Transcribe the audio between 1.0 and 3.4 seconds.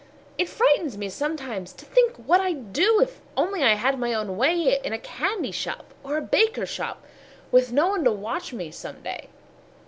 sometimes, to think what I'd do, If